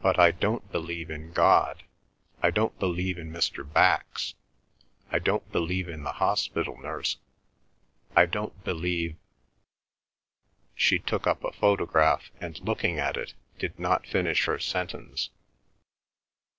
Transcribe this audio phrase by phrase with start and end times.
[0.00, 1.82] "But I don't believe in God,
[2.42, 3.62] I don't believe in Mr.
[3.70, 4.32] Bax,
[5.12, 7.18] I don't believe in the hospital nurse.
[8.16, 9.16] I don't believe—"
[10.74, 15.28] She took up a photograph and, looking at it, did not finish her sentence.